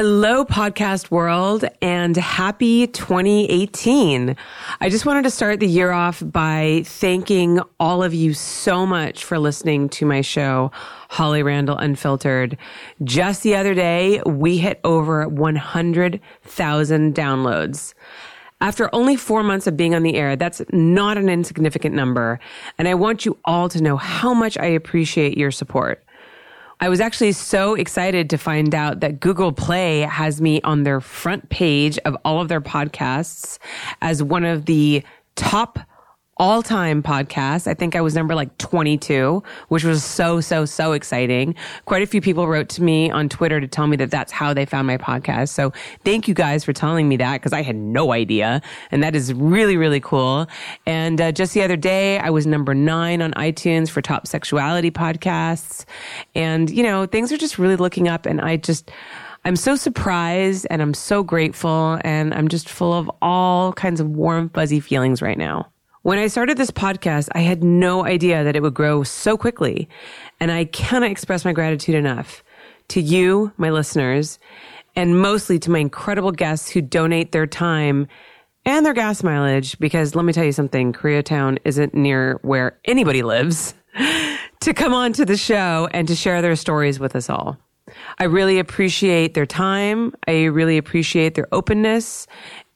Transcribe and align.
Hello, 0.00 0.44
podcast 0.44 1.10
world, 1.10 1.64
and 1.82 2.16
happy 2.16 2.86
2018. 2.86 4.36
I 4.80 4.88
just 4.90 5.04
wanted 5.04 5.24
to 5.24 5.30
start 5.30 5.58
the 5.58 5.66
year 5.66 5.90
off 5.90 6.22
by 6.24 6.82
thanking 6.84 7.58
all 7.80 8.04
of 8.04 8.14
you 8.14 8.32
so 8.32 8.86
much 8.86 9.24
for 9.24 9.40
listening 9.40 9.88
to 9.88 10.06
my 10.06 10.20
show, 10.20 10.70
Holly 11.08 11.42
Randall 11.42 11.76
Unfiltered. 11.78 12.56
Just 13.02 13.42
the 13.42 13.56
other 13.56 13.74
day, 13.74 14.22
we 14.24 14.58
hit 14.58 14.78
over 14.84 15.26
100,000 15.26 17.14
downloads. 17.16 17.94
After 18.60 18.94
only 18.94 19.16
four 19.16 19.42
months 19.42 19.66
of 19.66 19.76
being 19.76 19.96
on 19.96 20.04
the 20.04 20.14
air, 20.14 20.36
that's 20.36 20.62
not 20.70 21.18
an 21.18 21.28
insignificant 21.28 21.96
number. 21.96 22.38
And 22.78 22.86
I 22.86 22.94
want 22.94 23.26
you 23.26 23.36
all 23.44 23.68
to 23.70 23.82
know 23.82 23.96
how 23.96 24.32
much 24.32 24.56
I 24.58 24.66
appreciate 24.66 25.36
your 25.36 25.50
support. 25.50 26.04
I 26.80 26.88
was 26.88 27.00
actually 27.00 27.32
so 27.32 27.74
excited 27.74 28.30
to 28.30 28.38
find 28.38 28.72
out 28.72 29.00
that 29.00 29.18
Google 29.18 29.52
Play 29.52 30.00
has 30.00 30.40
me 30.40 30.60
on 30.62 30.84
their 30.84 31.00
front 31.00 31.48
page 31.48 31.98
of 32.04 32.16
all 32.24 32.40
of 32.40 32.48
their 32.48 32.60
podcasts 32.60 33.58
as 34.00 34.22
one 34.22 34.44
of 34.44 34.66
the 34.66 35.02
top 35.34 35.80
all 36.38 36.62
time 36.62 37.02
podcast. 37.02 37.66
I 37.66 37.74
think 37.74 37.96
I 37.96 38.00
was 38.00 38.14
number 38.14 38.34
like 38.34 38.56
22, 38.58 39.42
which 39.68 39.84
was 39.84 40.04
so, 40.04 40.40
so, 40.40 40.64
so 40.64 40.92
exciting. 40.92 41.54
Quite 41.84 42.02
a 42.02 42.06
few 42.06 42.20
people 42.20 42.46
wrote 42.46 42.68
to 42.70 42.82
me 42.82 43.10
on 43.10 43.28
Twitter 43.28 43.60
to 43.60 43.66
tell 43.66 43.86
me 43.86 43.96
that 43.96 44.10
that's 44.10 44.30
how 44.30 44.54
they 44.54 44.64
found 44.64 44.86
my 44.86 44.96
podcast. 44.96 45.48
So 45.48 45.72
thank 46.04 46.28
you 46.28 46.34
guys 46.34 46.64
for 46.64 46.72
telling 46.72 47.08
me 47.08 47.16
that 47.16 47.34
because 47.34 47.52
I 47.52 47.62
had 47.62 47.76
no 47.76 48.12
idea. 48.12 48.62
And 48.90 49.02
that 49.02 49.16
is 49.16 49.32
really, 49.34 49.76
really 49.76 50.00
cool. 50.00 50.46
And 50.86 51.20
uh, 51.20 51.32
just 51.32 51.54
the 51.54 51.62
other 51.62 51.76
day, 51.76 52.18
I 52.18 52.30
was 52.30 52.46
number 52.46 52.74
nine 52.74 53.20
on 53.20 53.32
iTunes 53.32 53.90
for 53.90 54.00
top 54.00 54.26
sexuality 54.26 54.90
podcasts. 54.90 55.84
And, 56.34 56.70
you 56.70 56.82
know, 56.82 57.06
things 57.06 57.32
are 57.32 57.38
just 57.38 57.58
really 57.58 57.76
looking 57.76 58.06
up. 58.06 58.26
And 58.26 58.40
I 58.40 58.56
just, 58.56 58.90
I'm 59.44 59.56
so 59.56 59.76
surprised 59.76 60.66
and 60.70 60.82
I'm 60.82 60.94
so 60.94 61.22
grateful 61.22 61.98
and 62.02 62.34
I'm 62.34 62.48
just 62.48 62.68
full 62.68 62.92
of 62.92 63.10
all 63.22 63.72
kinds 63.72 64.00
of 64.00 64.08
warm, 64.08 64.50
fuzzy 64.50 64.80
feelings 64.80 65.20
right 65.20 65.38
now. 65.38 65.70
When 66.02 66.18
I 66.18 66.28
started 66.28 66.56
this 66.56 66.70
podcast, 66.70 67.28
I 67.32 67.40
had 67.40 67.64
no 67.64 68.04
idea 68.04 68.44
that 68.44 68.54
it 68.54 68.62
would 68.62 68.74
grow 68.74 69.02
so 69.02 69.36
quickly. 69.36 69.88
And 70.38 70.52
I 70.52 70.64
cannot 70.64 71.10
express 71.10 71.44
my 71.44 71.52
gratitude 71.52 71.96
enough 71.96 72.44
to 72.88 73.00
you, 73.00 73.52
my 73.56 73.70
listeners, 73.70 74.38
and 74.94 75.20
mostly 75.20 75.58
to 75.58 75.70
my 75.70 75.80
incredible 75.80 76.32
guests 76.32 76.70
who 76.70 76.80
donate 76.80 77.32
their 77.32 77.46
time 77.46 78.06
and 78.64 78.86
their 78.86 78.94
gas 78.94 79.22
mileage. 79.22 79.78
Because 79.78 80.14
let 80.14 80.24
me 80.24 80.32
tell 80.32 80.44
you 80.44 80.52
something, 80.52 80.92
Koreatown 80.92 81.58
isn't 81.64 81.94
near 81.94 82.38
where 82.42 82.78
anybody 82.84 83.22
lives 83.22 83.74
to 84.60 84.72
come 84.74 84.94
on 84.94 85.12
to 85.14 85.24
the 85.24 85.36
show 85.36 85.88
and 85.92 86.06
to 86.06 86.14
share 86.14 86.40
their 86.42 86.56
stories 86.56 87.00
with 87.00 87.16
us 87.16 87.28
all. 87.28 87.58
I 88.18 88.24
really 88.24 88.58
appreciate 88.58 89.34
their 89.34 89.46
time. 89.46 90.14
I 90.28 90.44
really 90.44 90.78
appreciate 90.78 91.34
their 91.34 91.48
openness 91.52 92.26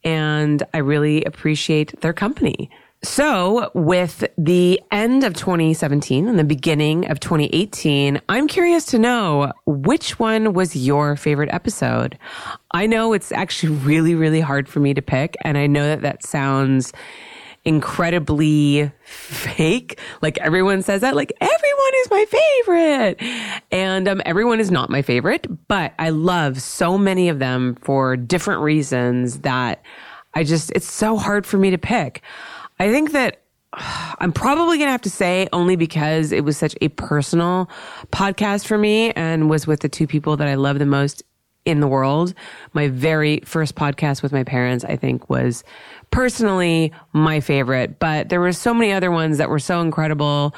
and 0.03 0.63
I 0.73 0.79
really 0.79 1.23
appreciate 1.23 2.01
their 2.01 2.13
company. 2.13 2.69
So, 3.03 3.69
with 3.73 4.23
the 4.37 4.81
end 4.89 5.25
of 5.25 5.33
2017 5.33 6.25
and 6.25 6.39
the 6.39 6.45
beginning 6.45 7.11
of 7.11 7.19
2018, 7.19 8.21
I'm 8.29 8.47
curious 8.47 8.85
to 8.85 8.97
know 8.97 9.51
which 9.65 10.19
one 10.19 10.53
was 10.53 10.73
your 10.75 11.17
favorite 11.17 11.49
episode. 11.51 12.17
I 12.71 12.87
know 12.87 13.11
it's 13.11 13.33
actually 13.33 13.75
really, 13.75 14.15
really 14.15 14.39
hard 14.39 14.69
for 14.69 14.79
me 14.79 14.93
to 14.93 15.01
pick, 15.01 15.35
and 15.43 15.57
I 15.57 15.67
know 15.67 15.85
that 15.85 16.01
that 16.01 16.23
sounds 16.23 16.93
incredibly 17.65 18.89
fake. 19.03 19.99
Like 20.21 20.37
everyone 20.37 20.81
says 20.81 21.01
that, 21.01 21.13
like 21.13 21.33
everyone 21.41 21.91
is 22.01 22.09
my 22.09 22.25
favorite. 22.25 23.63
And 23.71 24.07
um, 24.07 24.21
everyone 24.25 24.59
is 24.61 24.71
not 24.71 24.89
my 24.89 25.01
favorite, 25.01 25.47
but 25.67 25.93
I 25.99 26.09
love 26.09 26.61
so 26.61 26.97
many 26.97 27.27
of 27.27 27.39
them 27.39 27.75
for 27.81 28.15
different 28.15 28.61
reasons 28.61 29.39
that 29.39 29.81
I 30.33 30.43
just, 30.43 30.71
it's 30.71 30.91
so 30.91 31.17
hard 31.17 31.45
for 31.45 31.57
me 31.57 31.69
to 31.71 31.77
pick. 31.77 32.21
I 32.79 32.91
think 32.91 33.11
that 33.11 33.41
I'm 34.19 34.31
probably 34.31 34.77
going 34.77 34.87
to 34.87 34.91
have 34.91 35.01
to 35.01 35.09
say 35.09 35.47
only 35.51 35.75
because 35.75 36.31
it 36.31 36.43
was 36.43 36.57
such 36.57 36.75
a 36.81 36.89
personal 36.89 37.69
podcast 38.11 38.65
for 38.65 38.77
me 38.77 39.11
and 39.11 39.49
was 39.49 39.65
with 39.65 39.79
the 39.79 39.89
two 39.89 40.05
people 40.05 40.37
that 40.37 40.47
I 40.47 40.55
love 40.55 40.79
the 40.79 40.85
most 40.85 41.23
in 41.65 41.79
the 41.79 41.87
world. 41.87 42.33
My 42.73 42.89
very 42.89 43.39
first 43.45 43.75
podcast 43.75 44.21
with 44.21 44.31
my 44.31 44.43
parents, 44.43 44.83
I 44.83 44.95
think 44.95 45.29
was 45.29 45.63
personally 46.11 46.91
my 47.13 47.39
favorite, 47.39 47.99
but 47.99 48.29
there 48.29 48.41
were 48.41 48.51
so 48.51 48.73
many 48.73 48.91
other 48.91 49.11
ones 49.11 49.37
that 49.37 49.49
were 49.49 49.59
so 49.59 49.81
incredible. 49.81 50.53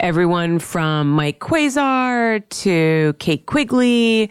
Everyone 0.00 0.58
from 0.58 1.08
Mike 1.10 1.38
Quasar 1.38 2.42
to 2.48 3.14
Kate 3.20 3.46
Quigley 3.46 4.28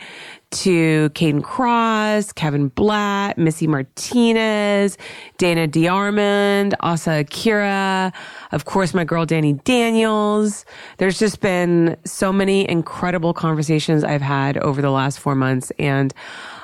to 0.51 1.09
Kayden 1.11 1.41
Kross, 1.41 2.35
Kevin 2.35 2.67
Blatt, 2.67 3.37
Missy 3.37 3.65
Martinez, 3.65 4.97
Dana 5.37 5.67
DeArmond, 5.67 6.73
Asa 6.81 7.19
Akira, 7.21 8.11
of 8.51 8.65
course, 8.65 8.93
my 8.93 9.05
girl 9.05 9.25
Dani 9.25 9.63
Daniels. 9.63 10.65
There's 10.97 11.17
just 11.17 11.39
been 11.39 11.95
so 12.05 12.33
many 12.33 12.69
incredible 12.69 13.33
conversations 13.33 14.03
I've 14.03 14.21
had 14.21 14.57
over 14.57 14.81
the 14.81 14.91
last 14.91 15.17
four 15.17 15.33
months. 15.33 15.71
And 15.79 16.13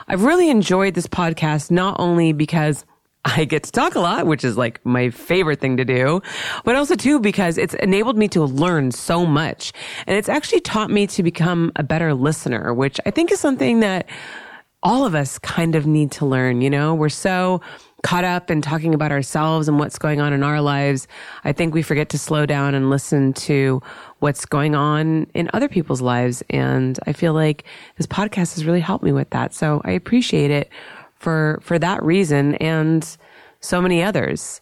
I've 0.09 0.23
really 0.23 0.49
enjoyed 0.49 0.93
this 0.93 1.07
podcast, 1.07 1.71
not 1.71 1.95
only 1.99 2.33
because 2.33 2.83
I 3.25 3.45
get 3.45 3.63
to 3.63 3.71
talk 3.71 3.95
a 3.95 3.99
lot, 3.99 4.27
which 4.27 4.43
is 4.45 4.57
like 4.57 4.83
my 4.85 5.09
favorite 5.09 5.59
thing 5.59 5.77
to 5.77 5.85
do, 5.85 6.21
but 6.63 6.75
also 6.75 6.95
too 6.95 7.19
because 7.19 7.57
it's 7.57 7.73
enabled 7.75 8.17
me 8.17 8.27
to 8.29 8.43
learn 8.43 8.91
so 8.91 9.25
much. 9.25 9.73
And 10.07 10.17
it's 10.17 10.29
actually 10.29 10.61
taught 10.61 10.89
me 10.89 11.05
to 11.07 11.23
become 11.23 11.71
a 11.75 11.83
better 11.83 12.13
listener, 12.13 12.73
which 12.73 12.99
I 13.05 13.11
think 13.11 13.31
is 13.31 13.39
something 13.39 13.81
that 13.81 14.07
all 14.81 15.05
of 15.05 15.15
us 15.15 15.37
kind 15.39 15.75
of 15.75 15.85
need 15.85 16.11
to 16.13 16.25
learn. 16.25 16.61
You 16.61 16.69
know, 16.69 16.95
we're 16.95 17.09
so 17.09 17.59
caught 18.03 18.23
up 18.23 18.49
in 18.49 18.61
talking 18.61 18.93
about 18.93 19.11
ourselves 19.11 19.67
and 19.67 19.77
what's 19.77 19.97
going 19.97 20.21
on 20.21 20.31
in 20.31 20.41
our 20.41 20.61
lives. 20.61 21.05
I 21.43 21.51
think 21.51 21.73
we 21.73 21.81
forget 21.81 22.07
to 22.09 22.17
slow 22.17 22.45
down 22.45 22.73
and 22.73 22.89
listen 22.89 23.33
to 23.33 23.81
what's 24.19 24.45
going 24.45 24.75
on 24.75 25.27
in 25.33 25.49
other 25.53 25.67
people's 25.67 26.01
lives. 26.01 26.41
And 26.49 26.97
I 27.05 27.11
feel 27.11 27.33
like 27.33 27.65
this 27.97 28.07
podcast 28.07 28.55
has 28.55 28.65
really 28.65 28.79
helped 28.79 29.03
me 29.03 29.11
with 29.11 29.29
that. 29.31 29.53
So 29.53 29.81
I 29.83 29.91
appreciate 29.91 30.49
it 30.51 30.69
for, 31.19 31.59
for 31.61 31.77
that 31.79 32.03
reason 32.03 32.55
and 32.55 33.17
so 33.59 33.81
many 33.81 34.01
others. 34.01 34.61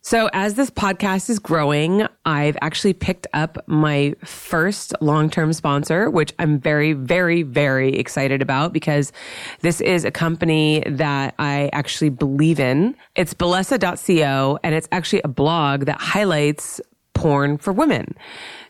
So 0.00 0.30
as 0.32 0.54
this 0.54 0.70
podcast 0.70 1.28
is 1.28 1.38
growing, 1.38 2.06
I've 2.24 2.56
actually 2.62 2.94
picked 2.94 3.26
up 3.34 3.58
my 3.66 4.14
first 4.24 4.94
long-term 5.02 5.52
sponsor, 5.52 6.08
which 6.08 6.32
I'm 6.38 6.58
very, 6.58 6.94
very, 6.94 7.42
very 7.42 7.94
excited 7.94 8.40
about 8.40 8.72
because 8.72 9.12
this 9.60 9.80
is 9.82 10.04
a 10.04 10.10
company 10.10 10.82
that 10.86 11.34
I 11.38 11.68
actually 11.72 12.10
believe 12.10 12.58
in. 12.58 12.94
It's 13.16 13.34
Bellesa.co 13.34 14.58
and 14.62 14.74
it's 14.74 14.88
actually 14.92 15.20
a 15.24 15.28
blog 15.28 15.84
that 15.86 16.00
highlights 16.00 16.80
porn 17.12 17.58
for 17.58 17.72
women. 17.72 18.14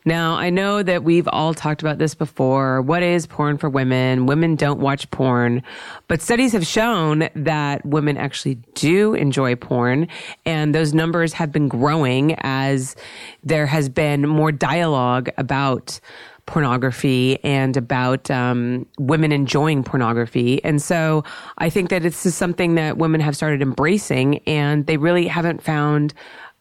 Now, 0.08 0.36
I 0.36 0.48
know 0.48 0.82
that 0.82 1.04
we've 1.04 1.28
all 1.28 1.52
talked 1.52 1.82
about 1.82 1.98
this 1.98 2.14
before. 2.14 2.80
What 2.80 3.02
is 3.02 3.26
porn 3.26 3.58
for 3.58 3.68
women? 3.68 4.24
Women 4.24 4.56
don't 4.56 4.80
watch 4.80 5.10
porn, 5.10 5.62
but 6.06 6.22
studies 6.22 6.52
have 6.52 6.66
shown 6.66 7.28
that 7.34 7.84
women 7.84 8.16
actually 8.16 8.54
do 8.72 9.12
enjoy 9.12 9.54
porn. 9.54 10.08
And 10.46 10.74
those 10.74 10.94
numbers 10.94 11.34
have 11.34 11.52
been 11.52 11.68
growing 11.68 12.36
as 12.38 12.96
there 13.44 13.66
has 13.66 13.90
been 13.90 14.26
more 14.26 14.50
dialogue 14.50 15.28
about 15.36 16.00
pornography 16.46 17.38
and 17.44 17.76
about 17.76 18.30
um, 18.30 18.86
women 18.98 19.30
enjoying 19.30 19.84
pornography. 19.84 20.64
And 20.64 20.80
so 20.80 21.22
I 21.58 21.68
think 21.68 21.90
that 21.90 22.00
this 22.00 22.24
is 22.24 22.34
something 22.34 22.76
that 22.76 22.96
women 22.96 23.20
have 23.20 23.36
started 23.36 23.60
embracing 23.60 24.38
and 24.46 24.86
they 24.86 24.96
really 24.96 25.26
haven't 25.26 25.62
found 25.62 26.14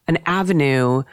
an 0.09 0.17
avenue 0.25 1.03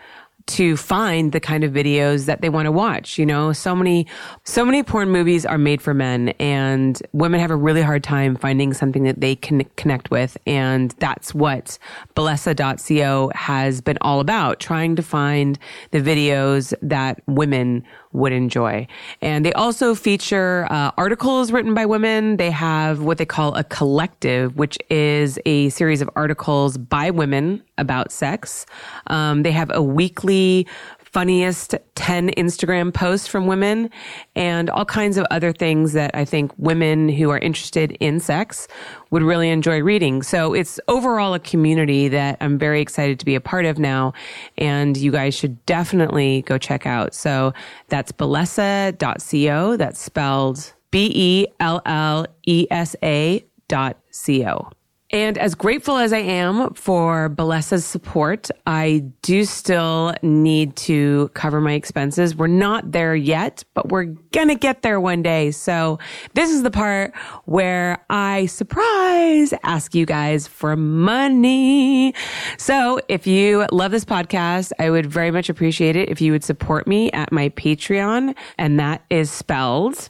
to 0.46 0.76
find 0.76 1.32
the 1.32 1.40
kind 1.40 1.64
of 1.64 1.72
videos 1.72 2.26
that 2.26 2.40
they 2.40 2.48
want 2.48 2.66
to 2.66 2.72
watch. 2.72 3.18
You 3.18 3.26
know, 3.26 3.52
so 3.52 3.74
many, 3.74 4.06
so 4.44 4.64
many 4.64 4.82
porn 4.82 5.10
movies 5.10 5.46
are 5.46 5.58
made 5.58 5.80
for 5.80 5.94
men 5.94 6.30
and 6.40 7.00
women 7.12 7.40
have 7.40 7.50
a 7.50 7.56
really 7.56 7.82
hard 7.82 8.04
time 8.04 8.36
finding 8.36 8.74
something 8.74 9.04
that 9.04 9.20
they 9.20 9.36
can 9.36 9.64
connect 9.76 10.10
with. 10.10 10.36
And 10.46 10.90
that's 10.98 11.34
what 11.34 11.78
Bellesa.co 12.14 13.32
has 13.34 13.80
been 13.80 13.98
all 14.00 14.20
about, 14.20 14.60
trying 14.60 14.96
to 14.96 15.02
find 15.02 15.58
the 15.92 16.00
videos 16.00 16.74
that 16.82 17.22
women 17.26 17.84
would 18.14 18.32
enjoy. 18.32 18.86
And 19.20 19.44
they 19.44 19.52
also 19.52 19.94
feature 19.94 20.66
uh, 20.70 20.92
articles 20.96 21.52
written 21.52 21.74
by 21.74 21.84
women. 21.84 22.38
They 22.38 22.50
have 22.50 23.00
what 23.00 23.18
they 23.18 23.26
call 23.26 23.54
a 23.54 23.64
collective, 23.64 24.56
which 24.56 24.78
is 24.88 25.38
a 25.44 25.68
series 25.68 26.00
of 26.00 26.08
articles 26.16 26.78
by 26.78 27.10
women 27.10 27.62
about 27.76 28.12
sex. 28.12 28.64
Um, 29.08 29.42
they 29.42 29.52
have 29.52 29.70
a 29.74 29.82
weekly 29.82 30.66
funniest 31.14 31.76
10 31.94 32.30
Instagram 32.30 32.92
posts 32.92 33.28
from 33.28 33.46
women 33.46 33.88
and 34.34 34.68
all 34.68 34.84
kinds 34.84 35.16
of 35.16 35.24
other 35.30 35.52
things 35.52 35.92
that 35.92 36.10
I 36.12 36.24
think 36.24 36.50
women 36.58 37.08
who 37.08 37.30
are 37.30 37.38
interested 37.38 37.92
in 38.00 38.18
sex 38.18 38.66
would 39.12 39.22
really 39.22 39.48
enjoy 39.48 39.80
reading. 39.80 40.24
So 40.24 40.54
it's 40.54 40.80
overall 40.88 41.32
a 41.32 41.38
community 41.38 42.08
that 42.08 42.36
I'm 42.40 42.58
very 42.58 42.80
excited 42.80 43.20
to 43.20 43.24
be 43.24 43.36
a 43.36 43.40
part 43.40 43.64
of 43.64 43.78
now. 43.78 44.12
And 44.58 44.96
you 44.96 45.12
guys 45.12 45.36
should 45.36 45.64
definitely 45.66 46.42
go 46.42 46.58
check 46.58 46.84
out. 46.84 47.14
So 47.14 47.54
that's 47.86 48.10
Bellesa.co. 48.10 49.76
That's 49.76 50.00
spelled 50.00 50.72
B 50.90 51.12
E 51.14 51.46
L 51.60 51.80
L 51.86 52.26
E 52.44 52.66
S 52.72 52.96
A 53.04 53.44
dot 53.68 53.98
C 54.10 54.44
O. 54.44 54.68
And 55.14 55.38
as 55.38 55.54
grateful 55.54 55.96
as 55.96 56.12
I 56.12 56.18
am 56.18 56.74
for 56.74 57.28
Bellesa's 57.28 57.84
support, 57.84 58.50
I 58.66 59.04
do 59.22 59.44
still 59.44 60.12
need 60.22 60.74
to 60.74 61.30
cover 61.34 61.60
my 61.60 61.74
expenses. 61.74 62.34
We're 62.34 62.48
not 62.48 62.90
there 62.90 63.14
yet, 63.14 63.62
but 63.74 63.90
we're 63.90 64.06
gonna 64.32 64.56
get 64.56 64.82
there 64.82 65.00
one 65.00 65.22
day. 65.22 65.52
So 65.52 66.00
this 66.34 66.50
is 66.50 66.64
the 66.64 66.70
part 66.72 67.14
where 67.44 68.04
I 68.10 68.46
surprise 68.46 69.54
ask 69.62 69.94
you 69.94 70.04
guys 70.04 70.48
for 70.48 70.74
money. 70.74 72.12
So 72.58 72.98
if 73.06 73.24
you 73.24 73.68
love 73.70 73.92
this 73.92 74.04
podcast, 74.04 74.72
I 74.80 74.90
would 74.90 75.06
very 75.06 75.30
much 75.30 75.48
appreciate 75.48 75.94
it 75.94 76.08
if 76.08 76.20
you 76.20 76.32
would 76.32 76.42
support 76.42 76.88
me 76.88 77.12
at 77.12 77.30
my 77.30 77.50
Patreon. 77.50 78.34
And 78.58 78.80
that 78.80 79.04
is 79.10 79.30
spelled 79.30 80.08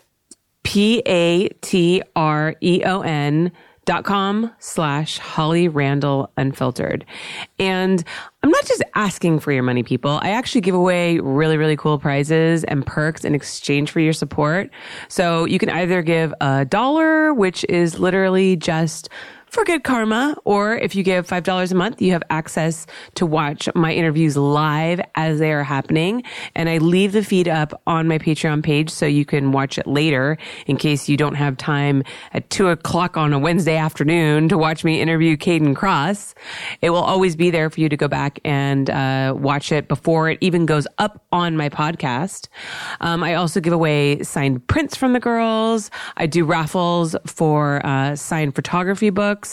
P 0.63 1.03
A 1.05 1.51
T 1.61 2.03
R 2.17 2.57
E 2.63 2.83
O 2.87 3.03
N 3.03 3.53
dot 3.85 4.05
com 4.05 4.51
slash 4.59 5.19
Holly 5.19 5.69
Randall 5.69 6.31
Unfiltered. 6.37 7.05
And 7.59 8.05
I'm 8.43 8.51
not 8.51 8.67
just 8.67 8.83
asking 8.95 9.41
for 9.41 9.53
your 9.53 9.63
money, 9.63 9.83
people. 9.83 10.19
I 10.23 10.31
actually 10.31 10.61
give 10.61 10.75
away 10.75 11.19
really, 11.19 11.57
really 11.57 11.77
cool 11.77 11.99
prizes 11.99 12.65
and 12.65 12.85
perks 12.85 13.25
in 13.25 13.35
exchange 13.35 13.91
for 13.91 14.01
your 14.01 14.13
support. 14.13 14.71
So 15.09 15.45
you 15.45 15.59
can 15.59 15.71
either 15.71 16.03
give 16.03 16.35
a 16.41 16.65
dollar, 16.65 17.33
which 17.33 17.65
is 17.69 17.99
literally 17.99 18.57
just 18.57 19.09
for 19.55 19.65
good 19.65 19.85
karma. 19.85 20.37
Or 20.45 20.75
if 20.75 20.97
you 20.97 21.05
give 21.05 21.29
$5 21.29 21.71
a 21.71 21.75
month, 21.77 22.03
you 22.03 22.11
have 22.11 22.25
access 22.29 22.87
to 23.15 23.25
watch 23.25 23.69
my 23.77 23.93
interviews 23.93 24.37
live 24.37 25.01
as 25.15 25.39
they 25.39 25.53
are 25.53 25.63
happening. 25.63 26.25
And 26.57 26.69
I 26.69 26.79
leave 26.79 27.13
the 27.13 27.23
feed 27.23 27.47
up 27.47 27.81
on 27.87 28.09
my 28.09 28.19
Patreon 28.19 28.65
page 28.65 28.91
so 28.91 29.07
you 29.07 29.25
can 29.25 29.53
watch 29.53 29.79
it 29.79 29.87
later 29.87 30.39
in 30.67 30.77
case 30.77 31.09
you 31.09 31.17
don't 31.17 31.37
have 31.37 31.57
time 31.57 32.03
at 32.33 32.51
two 32.51 32.67
o'clock 32.67 33.17
on 33.17 33.33
a 33.33 33.39
Wednesday 33.39 33.77
afternoon 33.77 34.49
to 34.49 34.59
watch 34.59 34.83
me 34.83 35.01
interview 35.01 35.37
Kayden 35.37 35.75
Kross. 35.77 36.35
It 36.83 36.91
will 36.91 37.05
always 37.05 37.37
be 37.37 37.51
there 37.51 37.71
for 37.71 37.81
you 37.81 37.89
to 37.89 37.97
go 37.97 38.09
back 38.09 38.41
and 38.45 38.91
uh, 38.91 39.35
watch 39.37 39.71
it 39.71 39.87
before 39.87 40.31
it 40.31 40.39
even 40.41 40.67
goes 40.67 40.89
up 40.99 41.25
on 41.31 41.57
my 41.57 41.69
podcast. 41.69 42.49
Um, 43.01 43.23
I 43.23 43.35
also 43.35 43.61
give 43.61 43.73
away 43.73 44.21
signed 44.25 44.67
prints 44.67 44.97
from 44.97 45.13
the 45.13 45.21
girls. 45.21 45.93
I 46.17 46.27
do 46.27 46.45
raffles 46.45 47.15
for 47.25 47.85
uh, 47.87 48.17
signed 48.17 48.57
photography 48.57 49.11
books 49.11 49.44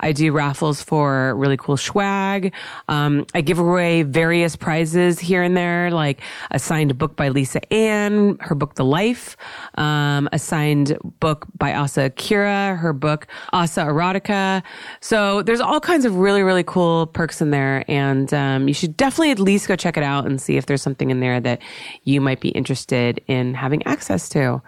I 0.00 0.12
do 0.12 0.32
raffles 0.32 0.82
for 0.82 1.34
really 1.36 1.56
cool 1.56 1.76
swag. 1.76 2.52
Um, 2.88 3.26
I 3.34 3.40
give 3.40 3.58
away 3.58 4.02
various 4.02 4.56
prizes 4.56 5.18
here 5.18 5.42
and 5.42 5.56
there, 5.56 5.90
like 5.90 6.20
a 6.50 6.58
signed 6.58 6.96
book 6.98 7.16
by 7.16 7.28
Lisa 7.28 7.60
Ann, 7.72 8.36
her 8.40 8.54
book 8.54 8.74
The 8.74 8.84
Life, 8.84 9.36
um, 9.76 10.28
a 10.32 10.38
signed 10.38 10.96
book 11.20 11.46
by 11.56 11.74
Asa 11.74 12.06
Akira, 12.06 12.76
her 12.76 12.92
book 12.92 13.26
Asa 13.52 13.82
Erotica. 13.82 14.62
So 15.00 15.42
there's 15.42 15.60
all 15.60 15.80
kinds 15.80 16.04
of 16.04 16.16
really, 16.16 16.42
really 16.42 16.64
cool 16.64 17.06
perks 17.06 17.40
in 17.40 17.50
there. 17.50 17.84
And 17.88 18.32
um, 18.34 18.68
you 18.68 18.74
should 18.74 18.96
definitely 18.96 19.30
at 19.30 19.38
least 19.38 19.68
go 19.68 19.76
check 19.76 19.96
it 19.96 20.02
out 20.02 20.26
and 20.26 20.40
see 20.40 20.56
if 20.56 20.66
there's 20.66 20.82
something 20.82 21.10
in 21.10 21.20
there 21.20 21.40
that 21.40 21.60
you 22.04 22.20
might 22.20 22.40
be 22.40 22.50
interested 22.50 23.20
in 23.26 23.54
having 23.54 23.82
access 23.84 24.28
to. 24.30 24.62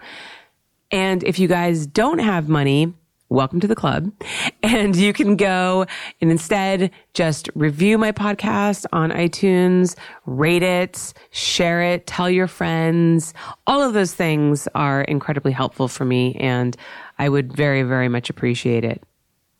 And 0.91 1.23
if 1.23 1.39
you 1.39 1.47
guys 1.47 1.87
don't 1.87 2.19
have 2.19 2.49
money, 2.49 2.93
welcome 3.29 3.59
to 3.59 3.67
the 3.67 3.75
club. 3.75 4.11
And 4.65 4.95
you 4.95 5.11
can 5.11 5.35
go 5.35 5.85
and 6.21 6.31
instead 6.31 6.89
just 7.13 7.49
review 7.53 7.97
my 7.97 8.13
podcast 8.13 8.85
on 8.93 9.11
iTunes, 9.11 9.95
rate 10.25 10.63
it, 10.63 11.13
share 11.31 11.81
it, 11.81 12.07
tell 12.07 12.29
your 12.29 12.47
friends. 12.47 13.33
All 13.67 13.81
of 13.81 13.93
those 13.93 14.13
things 14.13 14.69
are 14.73 15.01
incredibly 15.01 15.51
helpful 15.51 15.89
for 15.89 16.05
me. 16.05 16.35
And 16.35 16.77
I 17.19 17.27
would 17.27 17.51
very, 17.51 17.83
very 17.83 18.07
much 18.07 18.29
appreciate 18.29 18.85
it. 18.85 19.03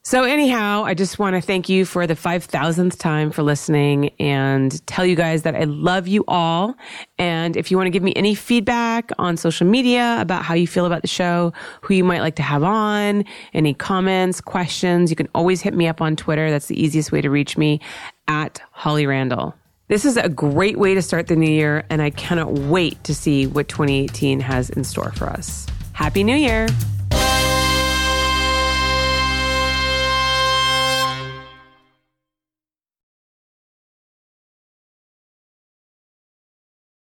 So 0.05 0.23
anyhow, 0.23 0.83
I 0.83 0.95
just 0.95 1.17
want 1.17 1.37
to 1.37 1.41
thank 1.41 1.69
you 1.69 1.85
for 1.85 2.05
the 2.05 2.13
5000th 2.13 2.99
time 2.99 3.31
for 3.31 3.41
listening 3.41 4.09
and 4.19 4.85
tell 4.85 5.05
you 5.05 5.15
guys 5.15 5.43
that 5.43 5.55
I 5.55 5.63
love 5.63 6.09
you 6.09 6.25
all. 6.27 6.75
And 7.17 7.55
if 7.55 7.71
you 7.71 7.77
want 7.77 7.87
to 7.87 7.91
give 7.91 8.03
me 8.03 8.11
any 8.17 8.35
feedback 8.35 9.11
on 9.17 9.37
social 9.37 9.65
media 9.65 10.17
about 10.19 10.43
how 10.43 10.55
you 10.55 10.67
feel 10.67 10.85
about 10.85 11.03
the 11.03 11.07
show, 11.07 11.53
who 11.79 11.93
you 11.93 12.03
might 12.03 12.19
like 12.19 12.35
to 12.35 12.43
have 12.43 12.63
on, 12.63 13.23
any 13.53 13.73
comments, 13.73 14.41
questions, 14.41 15.09
you 15.09 15.15
can 15.15 15.29
always 15.33 15.61
hit 15.61 15.73
me 15.73 15.87
up 15.87 16.01
on 16.01 16.17
Twitter. 16.17 16.51
That's 16.51 16.67
the 16.67 16.79
easiest 16.81 17.13
way 17.13 17.21
to 17.21 17.29
reach 17.29 17.57
me 17.57 17.79
at 18.27 18.61
Holly 18.71 19.05
Randall. 19.05 19.55
This 19.87 20.03
is 20.03 20.17
a 20.17 20.27
great 20.27 20.77
way 20.77 20.95
to 20.95 21.01
start 21.01 21.27
the 21.27 21.37
new 21.37 21.49
year, 21.49 21.85
and 21.89 22.01
I 22.01 22.09
cannot 22.09 22.51
wait 22.51 23.01
to 23.05 23.15
see 23.15 23.47
what 23.47 23.69
2018 23.69 24.41
has 24.41 24.69
in 24.69 24.83
store 24.83 25.13
for 25.13 25.29
us. 25.29 25.65
Happy 25.93 26.25
New 26.25 26.35
Year! 26.35 26.67